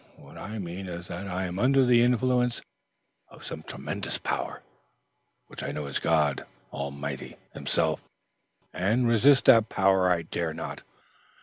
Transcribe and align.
What 0.15 0.35
I 0.35 0.57
mean 0.57 0.87
is 0.87 1.09
that 1.09 1.27
I 1.27 1.45
am 1.45 1.59
under 1.59 1.85
the 1.85 2.01
influence 2.01 2.63
of 3.27 3.45
some 3.45 3.61
tremendous 3.61 4.17
power, 4.17 4.63
which 5.45 5.61
I 5.61 5.71
know 5.71 5.85
is 5.85 5.99
God 5.99 6.43
Almighty, 6.73 7.35
Himself, 7.53 8.03
and 8.73 9.07
resist 9.07 9.45
that 9.45 9.69
power 9.69 10.11
I 10.11 10.23
dare 10.23 10.55
not. 10.55 10.81